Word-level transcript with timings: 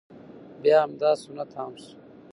بیا 0.61 0.77
همدا 0.83 1.11
سنت 1.23 1.51
عام 1.57 1.73
شو، 1.83 1.97